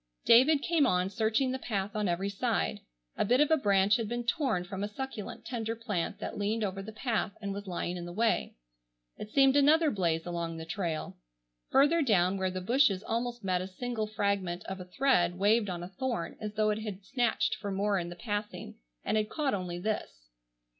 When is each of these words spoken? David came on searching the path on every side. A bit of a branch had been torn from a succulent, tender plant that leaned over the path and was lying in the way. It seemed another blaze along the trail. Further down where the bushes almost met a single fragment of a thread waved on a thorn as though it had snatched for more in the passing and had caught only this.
David 0.25 0.63
came 0.63 0.87
on 0.87 1.11
searching 1.11 1.51
the 1.51 1.59
path 1.59 1.95
on 1.95 2.07
every 2.07 2.27
side. 2.27 2.79
A 3.17 3.23
bit 3.23 3.39
of 3.39 3.51
a 3.51 3.55
branch 3.55 3.97
had 3.97 4.09
been 4.09 4.25
torn 4.25 4.63
from 4.63 4.83
a 4.83 4.87
succulent, 4.87 5.45
tender 5.45 5.75
plant 5.75 6.17
that 6.17 6.39
leaned 6.39 6.63
over 6.63 6.81
the 6.81 6.91
path 6.91 7.33
and 7.39 7.53
was 7.53 7.67
lying 7.67 7.97
in 7.97 8.05
the 8.05 8.11
way. 8.11 8.55
It 9.17 9.29
seemed 9.29 9.55
another 9.55 9.91
blaze 9.91 10.25
along 10.25 10.57
the 10.57 10.65
trail. 10.65 11.17
Further 11.69 12.01
down 12.01 12.37
where 12.39 12.49
the 12.49 12.61
bushes 12.61 13.03
almost 13.03 13.43
met 13.43 13.61
a 13.61 13.67
single 13.67 14.07
fragment 14.07 14.63
of 14.65 14.79
a 14.79 14.85
thread 14.85 15.37
waved 15.37 15.69
on 15.69 15.83
a 15.83 15.89
thorn 15.89 16.35
as 16.41 16.55
though 16.55 16.71
it 16.71 16.79
had 16.79 17.05
snatched 17.05 17.53
for 17.53 17.69
more 17.69 17.99
in 17.99 18.09
the 18.09 18.15
passing 18.15 18.79
and 19.05 19.17
had 19.17 19.29
caught 19.29 19.53
only 19.53 19.77
this. 19.77 20.29